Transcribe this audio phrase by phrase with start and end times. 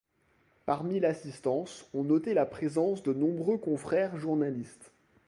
[0.65, 4.91] Parmi l’assistance, on notait la présence de nombreux confrères journalistes.